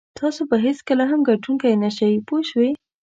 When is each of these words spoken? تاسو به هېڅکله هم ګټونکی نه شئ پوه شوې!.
تاسو 0.19 0.41
به 0.49 0.57
هېڅکله 0.65 1.03
هم 1.11 1.19
ګټونکی 1.29 1.73
نه 1.83 1.89
شئ 1.97 2.13
پوه 2.27 2.41
شوې!. 2.49 2.71